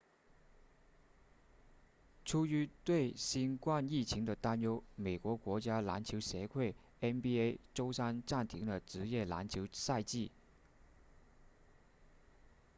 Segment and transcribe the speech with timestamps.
[2.25, 10.31] 出于对新冠疫情的担忧美国国家篮球协会 nba 周三暂停了职业篮球赛季